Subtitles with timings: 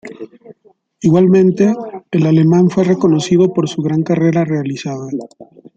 [1.03, 1.71] Igualmente,
[2.09, 5.05] el alemán fue reconocido por su gran carrera realizada.